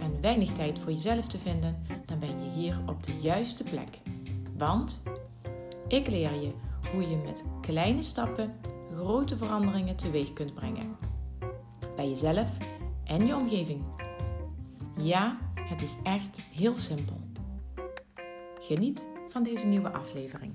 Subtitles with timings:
[0.00, 3.98] en weinig tijd voor jezelf te vinden, dan ben je hier op de juiste plek.
[4.56, 5.02] Want
[5.88, 6.52] ik leer je
[6.92, 8.54] hoe je met kleine stappen
[8.92, 10.96] grote veranderingen teweeg kunt brengen.
[11.96, 12.50] Bij jezelf
[13.04, 13.84] en je omgeving.
[14.96, 17.20] Ja, het is echt heel simpel.
[18.60, 20.52] Geniet van deze nieuwe aflevering.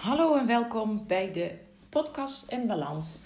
[0.00, 3.18] Hallo en welkom bij de podcast in balans.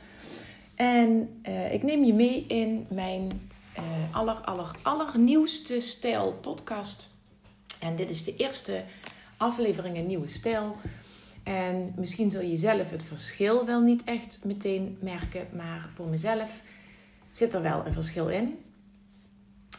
[0.84, 7.10] En uh, ik neem je mee in mijn uh, aller, aller, allernieuwste stijl podcast.
[7.80, 8.84] En dit is de eerste
[9.36, 10.76] aflevering in Nieuwe Stijl.
[11.42, 16.62] En misschien zul je zelf het verschil wel niet echt meteen merken, maar voor mezelf
[17.32, 18.58] zit er wel een verschil in.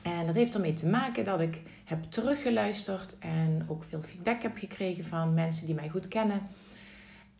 [0.03, 4.57] En dat heeft ermee te maken dat ik heb teruggeluisterd en ook veel feedback heb
[4.57, 6.41] gekregen van mensen die mij goed kennen.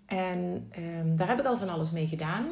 [0.06, 2.46] En um, daar heb ik al van alles mee gedaan.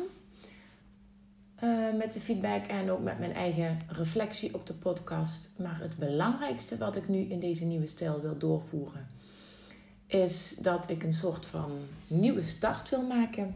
[1.63, 5.51] Uh, met de feedback en ook met mijn eigen reflectie op de podcast.
[5.57, 9.07] Maar het belangrijkste wat ik nu in deze nieuwe stijl wil doorvoeren,
[10.07, 11.71] is dat ik een soort van
[12.07, 13.55] nieuwe start wil maken.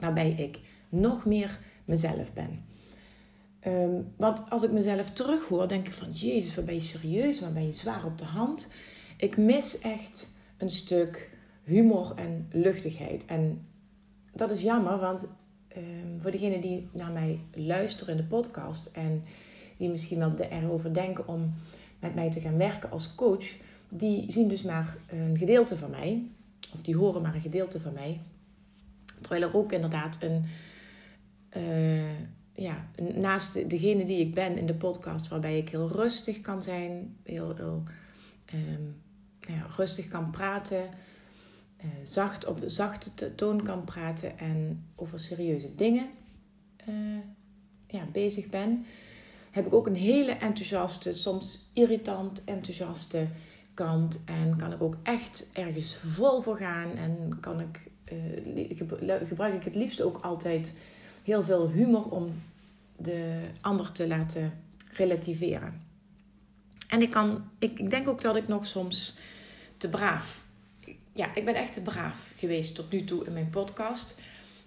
[0.00, 2.64] Waarbij ik nog meer mezelf ben.
[3.66, 7.54] Um, want als ik mezelf terughoor, denk ik van Jezus, wat ben je serieus, wat
[7.54, 8.68] ben je zwaar op de hand.
[9.16, 11.30] Ik mis echt een stuk
[11.62, 13.24] humor en luchtigheid.
[13.24, 13.66] En
[14.32, 15.28] dat is jammer, want
[15.76, 19.22] um, voor degenen die naar mij luisteren in de podcast en
[19.76, 21.54] die misschien wel erover denken om
[21.98, 23.46] met mij te gaan werken als coach,
[23.88, 26.22] die zien dus maar een gedeelte van mij,
[26.72, 28.20] of die horen maar een gedeelte van mij.
[29.20, 30.44] Terwijl er ook inderdaad een,
[31.56, 32.20] uh,
[32.54, 37.16] ja, naast degene die ik ben in de podcast, waarbij ik heel rustig kan zijn,
[37.22, 37.84] heel, um,
[39.40, 40.88] nou ja, rustig kan praten,
[41.84, 46.08] uh, zacht op zachte toon kan praten en over serieuze dingen
[46.88, 47.18] uh,
[47.86, 48.86] ja, bezig ben,
[49.50, 53.26] heb ik ook een hele enthousiaste, soms irritant enthousiaste
[53.74, 54.22] kant.
[54.24, 56.96] En kan ik ook echt ergens vol voor gaan.
[56.96, 60.76] En kan ik, uh, gebruik ik het liefst ook altijd
[61.22, 62.42] heel veel humor om
[62.96, 64.52] de ander te laten
[64.92, 65.82] relativeren.
[66.88, 69.16] En ik, kan, ik, ik denk ook dat ik nog soms
[69.76, 70.43] te braaf
[71.14, 74.18] ja, ik ben echt te braaf geweest tot nu toe in mijn podcast.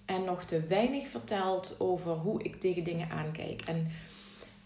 [0.05, 3.61] En nog te weinig verteld over hoe ik tegen dingen aankijk.
[3.61, 3.87] En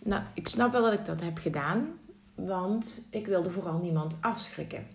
[0.03, 1.99] nou, ik snap wel dat ik dat heb gedaan.
[2.35, 4.87] Want ik wilde vooral niemand afschrikken.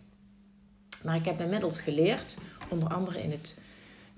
[1.03, 2.39] Maar ik heb inmiddels geleerd,
[2.69, 3.59] onder andere in het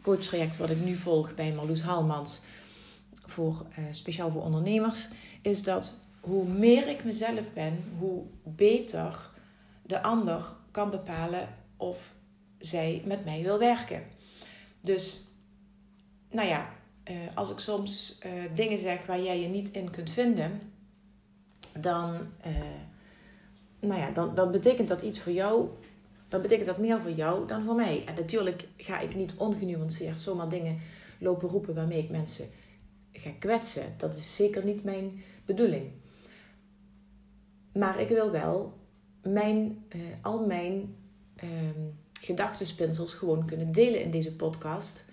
[0.02, 2.40] coachtraject wat ik nu volg bij Marloes Halmans,
[3.24, 5.08] voor, uh, speciaal voor ondernemers,
[5.42, 9.30] is dat hoe meer ik mezelf ben, hoe beter
[9.82, 12.16] de ander kan bepalen of
[12.58, 14.02] zij met mij wil werken.
[14.80, 15.22] Dus,
[16.30, 16.70] nou ja,
[17.10, 20.60] uh, als ik soms uh, dingen zeg waar jij je niet in kunt vinden,
[21.78, 22.14] dan,
[22.46, 22.52] uh,
[23.80, 25.68] nou ja, dan, dan betekent dat iets voor jou.
[26.28, 28.04] Dan betekent dat meer voor jou dan voor mij.
[28.06, 30.78] En natuurlijk ga ik niet ongenuanceerd zomaar dingen
[31.18, 32.46] lopen roepen waarmee ik mensen
[33.12, 33.94] ga kwetsen.
[33.96, 35.90] Dat is zeker niet mijn bedoeling.
[37.72, 38.72] Maar ik wil wel
[39.22, 39.84] mijn,
[40.22, 40.96] al mijn
[41.36, 41.80] ehm,
[42.28, 45.04] gedachtenspinsels gewoon kunnen delen in deze podcast.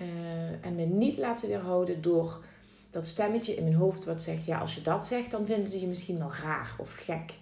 [0.00, 2.44] Uh, en me niet laten weerhouden door
[2.90, 5.80] dat stemmetje in mijn hoofd wat zegt: ja, als je dat zegt, dan vinden ze
[5.80, 7.32] je misschien wel raar of gek.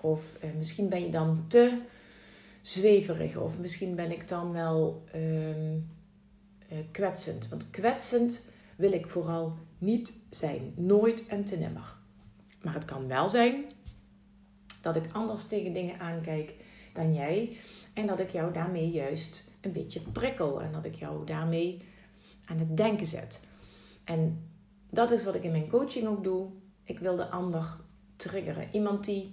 [0.00, 1.78] Of uh, misschien ben je dan te
[2.60, 7.48] zweverig, of misschien ben ik dan wel uh, kwetsend.
[7.48, 11.94] Want kwetsend wil ik vooral niet zijn, nooit en te nimmer.
[12.62, 13.64] Maar het kan wel zijn
[14.80, 16.54] dat ik anders tegen dingen aankijk
[16.92, 17.56] dan jij.
[17.96, 21.82] En dat ik jou daarmee juist een beetje prikkel en dat ik jou daarmee
[22.44, 23.40] aan het denken zet.
[24.04, 24.48] En
[24.90, 26.50] dat is wat ik in mijn coaching ook doe.
[26.84, 27.76] Ik wil de ander
[28.16, 28.68] triggeren.
[28.72, 29.32] Iemand die.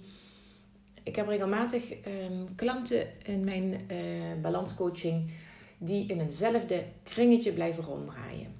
[1.02, 5.30] Ik heb regelmatig um, klanten in mijn uh, balanscoaching
[5.78, 8.54] die in eenzelfde kringetje blijven ronddraaien.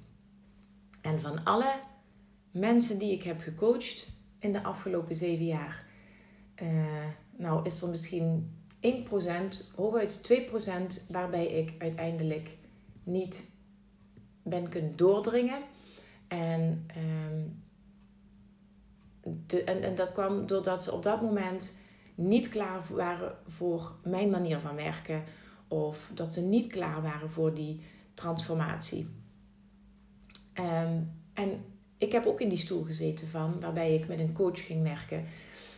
[1.01, 1.73] En van alle
[2.51, 4.09] mensen die ik heb gecoacht
[4.39, 5.85] in de afgelopen zeven jaar,
[6.61, 7.05] uh,
[7.37, 8.53] nou is er misschien
[8.85, 12.57] 1%, hooguit 2%, waarbij ik uiteindelijk
[13.03, 13.49] niet
[14.43, 15.61] ben kunnen doordringen.
[16.27, 17.63] En um,
[19.47, 21.77] de, en, en dat kwam doordat ze op dat moment
[22.15, 25.23] niet klaar waren voor mijn manier van werken.
[25.67, 27.81] Of dat ze niet klaar waren voor die
[28.13, 29.07] transformatie.
[30.53, 31.01] Ehm,
[31.33, 31.65] en
[31.97, 35.25] ik heb ook in die stoel gezeten van, waarbij ik met een coach ging werken,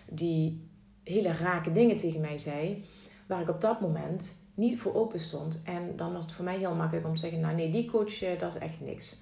[0.10, 0.69] die
[1.03, 2.86] hele rake dingen tegen mij zei,
[3.27, 5.62] waar ik op dat moment niet voor open stond.
[5.63, 8.21] En dan was het voor mij heel makkelijk om te zeggen, nou nee, die coach,
[8.21, 9.18] eh, dat is echt niks.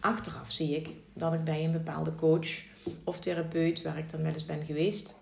[0.00, 2.64] Achteraf zie ik dat ik bij een bepaalde coach
[3.04, 5.20] of therapeut, waar ik dan wel eens ben geweest,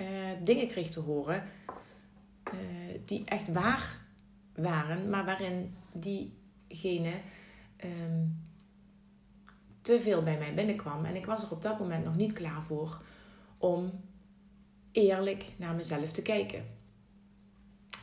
[0.00, 0.06] uh,
[0.44, 1.44] dingen kreeg te horen
[2.54, 3.98] uh, die echt waar
[4.54, 7.12] waren, maar waarin diegene
[7.84, 8.48] um,
[9.80, 11.04] te veel bij mij binnenkwam.
[11.04, 13.02] En ik was er op dat moment nog niet klaar voor
[13.58, 14.00] om
[14.92, 16.64] eerlijk naar mezelf te kijken.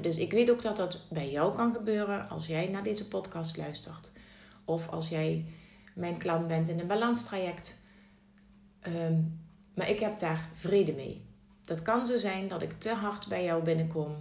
[0.01, 3.57] Dus ik weet ook dat dat bij jou kan gebeuren als jij naar deze podcast
[3.57, 4.11] luistert.
[4.65, 5.45] Of als jij
[5.95, 7.77] mijn klant bent in een balanstraject.
[8.87, 9.39] Um,
[9.73, 11.25] maar ik heb daar vrede mee.
[11.65, 14.15] Dat kan zo zijn dat ik te hard bij jou binnenkom.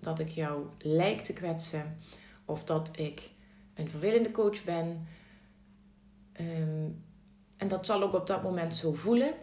[0.00, 1.98] Dat ik jou lijk te kwetsen.
[2.44, 3.30] Of dat ik
[3.74, 5.06] een vervelende coach ben.
[6.32, 6.88] Ehm,
[7.56, 9.34] en dat zal ook op dat moment zo voelen.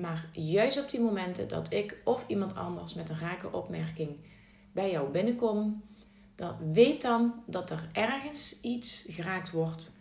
[0.00, 4.16] Maar juist op die momenten dat ik of iemand anders met een rake opmerking
[4.72, 5.82] bij jou binnenkom,
[6.34, 9.96] dan weet dan dat er ergens iets geraakt wordt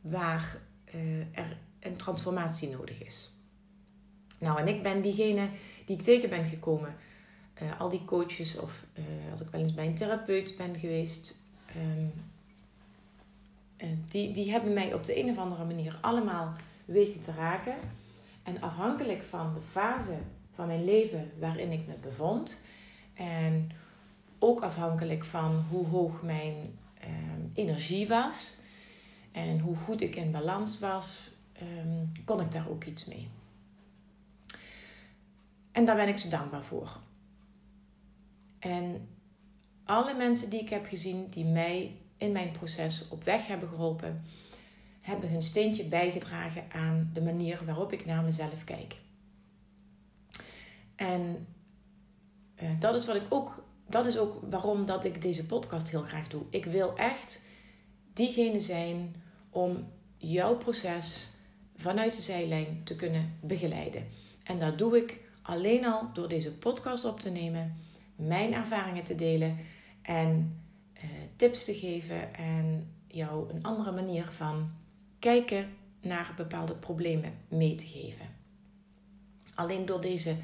[0.00, 0.60] waar
[0.94, 3.30] uh, er een transformatie nodig is.
[4.38, 5.48] Nou, en ik ben diegene
[5.84, 6.94] die ik tegen ben gekomen.
[7.62, 11.42] Uh, al die coaches of uh, als ik wel eens bij een therapeut ben geweest,
[11.76, 12.12] um,
[14.04, 16.52] die, die hebben mij op de een of andere manier allemaal
[16.84, 17.74] weten te raken.
[18.46, 20.18] En afhankelijk van de fase
[20.54, 22.60] van mijn leven waarin ik me bevond,
[23.14, 23.70] en
[24.38, 28.58] ook afhankelijk van hoe hoog mijn ehm, energie was
[29.32, 33.28] en hoe goed ik in balans was, um, kon ik daar ook iets mee.
[35.72, 37.00] En daar ben ik ze dankbaar voor.
[38.58, 39.08] En
[39.84, 44.24] alle mensen die ik heb gezien die mij in mijn proces op weg hebben geholpen,
[45.06, 48.96] hebben hun steentje bijgedragen aan de manier waarop ik naar mezelf kijk.
[50.96, 51.46] En
[52.62, 56.02] uh, dat is wat ik ook, dat is ook waarom dat ik deze podcast heel
[56.02, 56.42] graag doe.
[56.50, 57.42] Ik wil echt
[58.12, 59.14] diegene zijn
[59.50, 61.30] om jouw proces
[61.76, 64.06] vanuit de zijlijn te kunnen begeleiden.
[64.44, 67.76] En dat doe ik alleen al door deze podcast op te nemen,
[68.16, 69.58] mijn ervaringen te delen
[70.02, 70.60] en
[70.96, 71.02] uh,
[71.36, 74.70] tips te geven en jou een andere manier van
[75.26, 78.26] kijken naar bepaalde problemen mee te geven.
[79.54, 80.36] Alleen door deze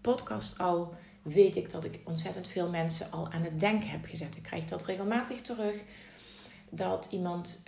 [0.00, 4.36] podcast al weet ik dat ik ontzettend veel mensen al aan het denken heb gezet.
[4.36, 5.84] Ik krijg dat regelmatig terug.
[6.68, 7.62] Dat iemand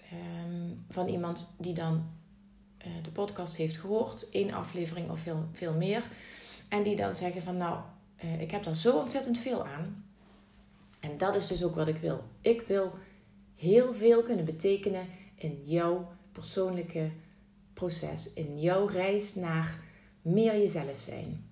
[0.46, 2.10] um, van iemand die dan
[2.78, 6.02] uh, de podcast heeft gehoord, één aflevering of veel, veel meer.
[6.68, 7.80] En die dan zeggen van nou,
[8.24, 10.04] uh, ik heb daar zo ontzettend veel aan.
[11.00, 12.24] En dat is dus ook wat ik wil.
[12.40, 12.92] Ik wil
[13.54, 17.10] heel veel kunnen betekenen in jouw persoonlijke
[17.72, 19.80] proces, in jouw reis naar
[20.22, 21.50] meer jezelf zijn.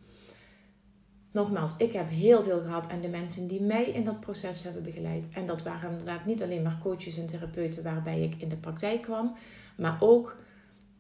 [1.33, 4.83] Nogmaals, ik heb heel veel gehad aan de mensen die mij in dat proces hebben
[4.83, 5.29] begeleid.
[5.33, 9.03] En dat waren inderdaad niet alleen maar coaches en therapeuten waarbij ik in de praktijk
[9.03, 9.37] kwam,
[9.77, 10.37] maar ook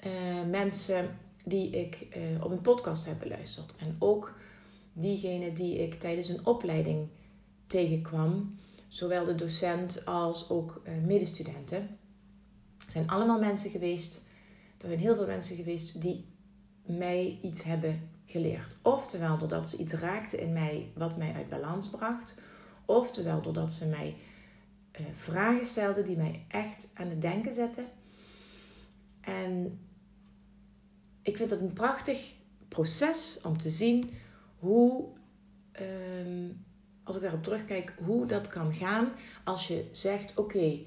[0.06, 0.12] uh,
[0.50, 3.74] mensen die ik uh, op een podcast heb beluisterd.
[3.76, 4.34] En ook
[4.92, 7.08] diegene die ik tijdens een opleiding
[7.66, 8.58] tegenkwam,
[8.88, 11.98] zowel de docent als ook uh, medestudenten.
[12.90, 14.28] Er zijn allemaal mensen geweest,
[14.78, 16.24] er zijn heel veel mensen geweest die
[16.86, 18.76] mij iets hebben geleerd.
[18.82, 22.40] Oftewel doordat ze iets raakten in mij wat mij uit balans bracht.
[22.84, 24.16] Oftewel doordat ze mij
[25.00, 27.84] uh, vragen stelden die mij echt aan het denken zetten.
[29.20, 29.80] En
[31.22, 32.34] ik vind het een prachtig
[32.68, 34.10] proces om te zien
[34.58, 35.08] hoe,
[36.26, 36.64] um,
[37.04, 39.12] als ik daarop terugkijk, hoe dat kan gaan
[39.44, 40.78] als je zegt: Oké,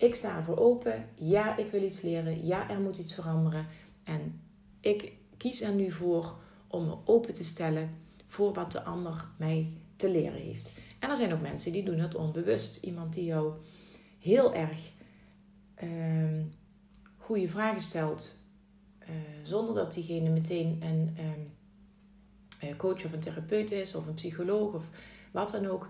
[0.00, 1.08] ik sta ervoor open.
[1.14, 2.46] Ja, ik wil iets leren.
[2.46, 3.66] Ja, er moet iets veranderen.
[4.04, 4.40] En
[4.80, 7.90] ik kies er nu voor om me open te stellen
[8.26, 10.72] voor wat de ander mij te leren heeft.
[10.98, 12.76] En er zijn ook mensen die doen het onbewust.
[12.76, 13.52] Iemand die jou
[14.18, 14.92] heel erg
[15.82, 16.52] um,
[17.16, 18.38] goede vragen stelt,
[19.02, 19.08] uh,
[19.42, 21.16] zonder dat diegene meteen een
[22.62, 24.90] um, coach of een therapeut is, of een psycholoog of
[25.30, 25.88] wat dan ook.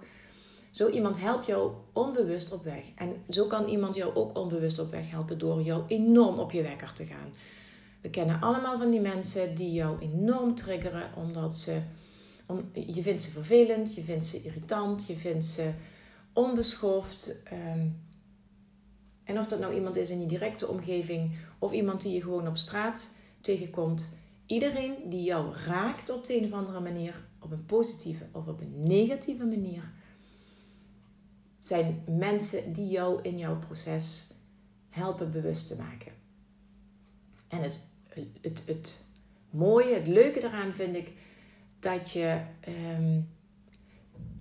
[0.70, 2.84] Zo iemand helpt jou onbewust op weg.
[2.96, 6.62] En zo kan iemand jou ook onbewust op weg helpen door jou enorm op je
[6.62, 7.32] wekker te gaan.
[8.00, 11.80] We kennen allemaal van die mensen die jou enorm triggeren omdat ze.
[12.46, 15.70] Om, je vindt ze vervelend, je vindt ze irritant, je vindt ze
[16.32, 17.36] onbeschoft.
[17.52, 18.00] Um,
[19.24, 22.48] en of dat nou iemand is in je directe omgeving of iemand die je gewoon
[22.48, 24.08] op straat tegenkomt.
[24.46, 28.60] iedereen die jou raakt op de een of andere manier, op een positieve of op
[28.60, 29.90] een negatieve manier,
[31.60, 34.34] zijn mensen die jou in jouw proces
[34.88, 36.12] helpen bewust te maken.
[37.48, 37.86] En het,
[38.40, 39.04] het, het
[39.50, 41.12] mooie, het leuke daaraan vind ik
[41.78, 42.40] dat je,
[42.98, 43.28] um,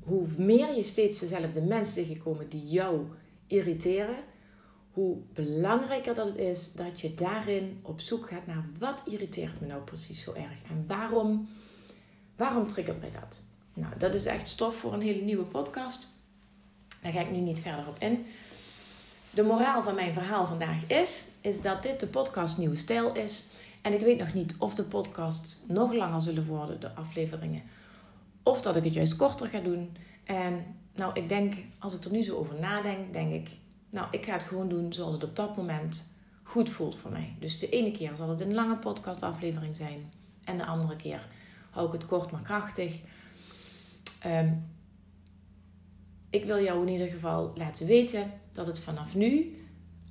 [0.03, 3.07] hoe meer je steeds dezelfde mensen tegenkomen die jou
[3.47, 4.23] irriteren,
[4.91, 9.67] hoe belangrijker dat het is dat je daarin op zoek gaat naar wat irriteert me
[9.67, 11.47] nou precies zo erg en waarom,
[12.35, 13.45] waarom triggert mij dat.
[13.73, 16.18] Nou, dat is echt stof voor een hele nieuwe podcast.
[17.01, 18.25] Daar ga ik nu niet verder op in.
[19.29, 23.47] De moraal van mijn verhaal vandaag is, is dat dit de podcast Nieuwe Stijl is.
[23.81, 27.61] En ik weet nog niet of de podcasts nog langer zullen worden, de afleveringen.
[28.43, 29.97] Of dat ik het juist korter ga doen.
[30.23, 30.65] En
[30.95, 33.49] nou, ik denk, als ik er nu zo over nadenk, denk ik,
[33.89, 36.13] nou, ik ga het gewoon doen zoals het op dat moment
[36.43, 37.35] goed voelt voor mij.
[37.39, 40.11] Dus de ene keer zal het een lange podcastaflevering zijn.
[40.43, 41.27] En de andere keer
[41.69, 42.99] hou ik het kort maar krachtig.
[44.19, 44.53] Ehm,
[46.29, 49.55] ik wil jou in ieder geval laten weten dat het vanaf nu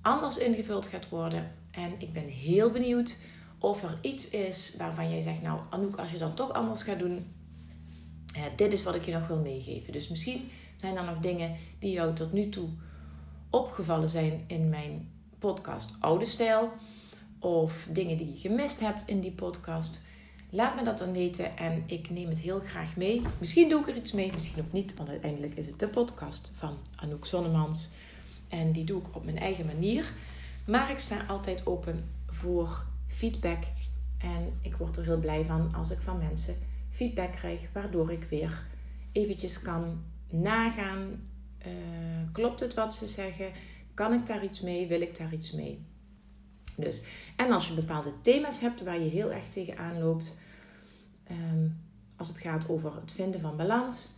[0.02, 1.52] anders ingevuld gaat worden.
[1.70, 3.16] En ik ben heel benieuwd
[3.58, 6.98] of er iets is waarvan jij zegt, nou Anouk, als je dan toch anders gaat
[6.98, 7.34] doen,
[8.34, 9.92] eh, dit is wat ik je nog wil meegeven.
[9.92, 12.68] Dus misschien zijn er nog dingen die jou tot nu toe
[13.50, 16.68] opgevallen zijn in mijn podcast Oude Stijl.
[17.38, 20.06] Of dingen die je gemist hebt in die podcast.
[20.50, 23.22] Laat me dat dan weten en ik neem het heel graag mee.
[23.38, 26.52] Misschien doe ik er iets mee, misschien ook niet, want uiteindelijk is het de podcast
[26.54, 27.90] van Anouk Zonnemans.
[28.48, 30.12] En die doe ik op mijn eigen manier.
[30.66, 33.62] Maar ik sta altijd open voor feedback.
[34.18, 36.56] En ik word er heel blij van als ik van mensen
[36.90, 38.66] feedback krijg, waardoor ik weer
[39.12, 41.28] eventjes kan nagaan.
[41.66, 41.72] Uh,
[42.32, 43.52] klopt het wat ze zeggen?
[43.94, 44.86] Kan ik daar iets mee?
[44.86, 45.86] Wil ik daar iets mee?
[46.80, 47.02] Dus,
[47.36, 50.38] en als je bepaalde thema's hebt waar je heel erg tegenaan loopt,
[51.30, 51.80] um,
[52.16, 54.10] als het gaat over het vinden van balans,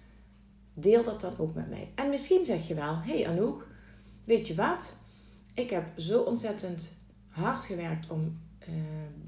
[0.74, 1.92] deel dat dan ook met mij.
[1.94, 3.66] En misschien zeg je wel: hey Anouk,
[4.24, 4.98] weet je wat?
[5.54, 6.98] Ik heb zo ontzettend
[7.28, 8.74] hard gewerkt om uh,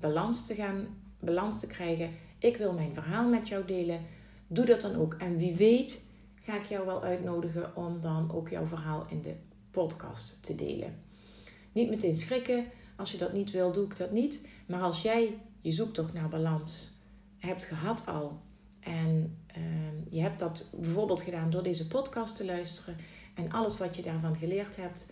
[0.01, 0.87] balans te gaan,
[1.21, 2.11] balans te krijgen.
[2.39, 4.01] Ik wil mijn verhaal met jou delen.
[4.47, 5.15] Doe dat dan ook.
[5.15, 6.09] En wie weet,
[6.41, 9.35] ga ik jou wel uitnodigen om dan ook jouw verhaal in de
[9.71, 10.95] podcast te delen.
[11.73, 12.65] Niet meteen schrikken.
[13.03, 14.47] Als je dat niet wil, doe ik dat niet.
[14.67, 16.97] Maar als jij je zoektocht naar balans
[17.39, 18.41] hebt gehad al.
[18.81, 22.97] En ehm, je hebt dat bijvoorbeeld gedaan door deze podcast te luisteren.
[23.35, 25.07] En alles wat je daarvan geleerd hebt.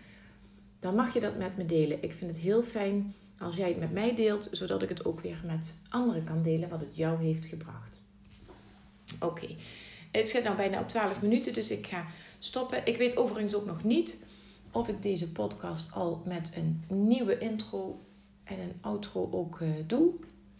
[0.78, 2.02] Dan mag je dat met me delen.
[2.02, 4.49] Ik vind het heel fijn als jij het met mij deelt.
[4.50, 6.68] Zodat ik het ook weer met anderen kan delen.
[6.68, 8.02] Wat het jou heeft gebracht.
[9.20, 9.49] Oké.
[10.11, 11.52] Het zit nou bijna op 12 minuten.
[11.52, 12.06] Dus ik ga
[12.38, 12.87] stoppen.
[12.87, 14.28] Ik weet overigens ook nog niet
[14.73, 18.00] of ik deze podcast al met een nieuwe intro
[18.45, 20.12] en een outro ook uh, doe.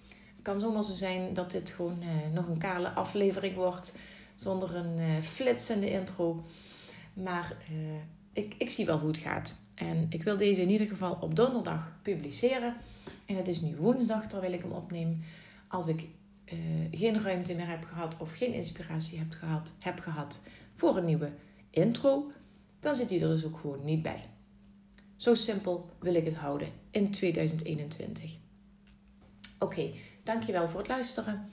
[0.09, 3.93] Het kan zomaar zo zijn dat dit gewoon uh, nog een kale aflevering wordt
[4.35, 6.45] zonder een uh, flitsende intro.
[7.13, 7.57] Maar
[8.33, 9.61] ik, ik zie wel hoe het gaat.
[9.75, 12.77] En ik wil deze in ieder geval op donderdag publiceren.
[13.27, 15.21] En het is nu woensdag terwijl ik hem opneem.
[15.69, 16.09] Als ik
[16.91, 20.41] geen ruimte meer heb gehad of geen inspiratie heb gehad, heb gehad
[20.75, 21.33] voor een nieuwe
[21.71, 22.31] intro,
[22.81, 24.25] dan zit hij er dus ook gewoon niet bij.
[25.17, 28.37] Zo simpel wil ik het houden in 2021.
[29.59, 29.91] Oké,
[30.25, 31.49] dankjewel voor het luisteren.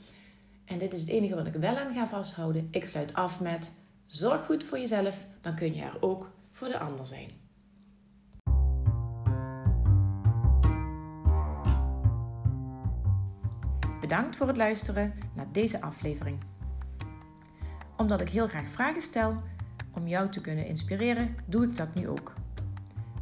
[0.65, 2.67] En dit is het enige wat ik wel aan ga vasthouden.
[2.71, 3.71] Ik sluit af met:
[4.05, 7.31] zorg goed voor jezelf, dan kun je er ook voor de ander zijn.
[13.99, 16.39] Bedankt voor het luisteren naar deze aflevering.
[17.97, 19.33] Omdat ik heel graag vragen stel
[19.97, 22.33] om jou te kunnen inspireren, doe ik dat nu ook.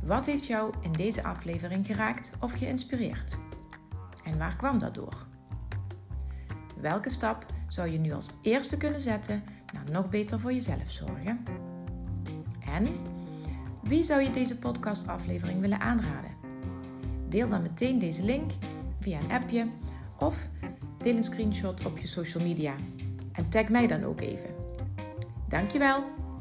[0.01, 3.38] Wat heeft jou in deze aflevering geraakt of geïnspireerd?
[4.24, 5.25] En waar kwam dat door?
[6.82, 11.44] Welke stap zou je nu als eerste kunnen zetten naar nog beter voor jezelf zorgen?
[12.65, 12.88] En
[13.84, 16.32] wie zou je deze podcastaflevering willen aanraden?
[17.29, 18.51] Deel dan meteen deze link
[19.00, 19.67] via een appje
[20.20, 20.50] of
[20.98, 22.75] deel een screenshot op je social media
[23.32, 24.50] en tag mij dan ook even.
[25.48, 26.14] Dankjewel!